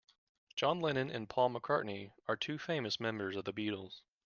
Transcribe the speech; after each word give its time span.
John 0.55 0.79
Lennon 0.79 1.11
and 1.11 1.29
Paul 1.29 1.51
McCartney 1.51 2.11
are 2.27 2.35
two 2.35 2.57
famous 2.57 2.99
members 2.99 3.35
of 3.35 3.45
the 3.45 3.53
Beatles. 3.53 4.01